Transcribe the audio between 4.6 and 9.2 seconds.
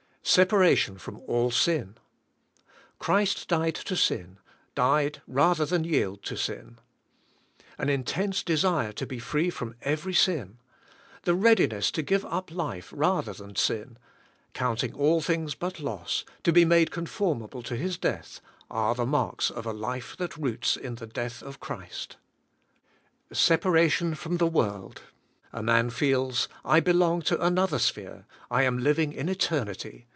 died rather than yield to sin. An intense desire to be